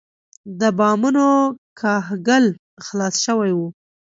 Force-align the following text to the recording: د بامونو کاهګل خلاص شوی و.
د 0.59 0.61
بامونو 0.77 1.27
کاهګل 1.79 2.45
خلاص 2.85 3.15
شوی 3.25 3.51
و. 3.55 3.59